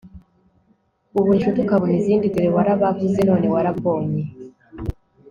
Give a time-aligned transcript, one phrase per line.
[1.15, 4.21] ubura inshuti ukabona izindi, dore warababuze none warambonye